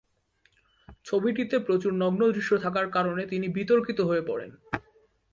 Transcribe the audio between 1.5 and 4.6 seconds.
প্রচুর নগ্ন দৃশ্য থাকার কারণে তিনি বিতর্কিত হয়ে পড়েন।